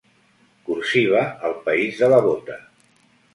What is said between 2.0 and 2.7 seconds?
de la bota.